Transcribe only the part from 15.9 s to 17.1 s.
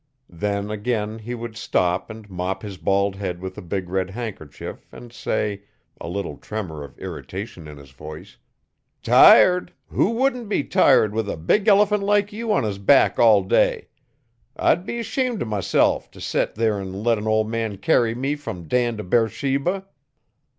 t' set there an'